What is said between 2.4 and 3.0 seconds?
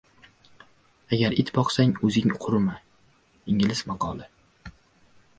hurima.